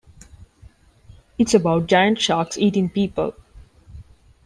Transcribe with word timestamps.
It's 1.37 1.53
about 1.53 1.85
giant 1.85 2.19
sharks 2.19 2.57
eating 2.57 2.89
people. 2.89 3.35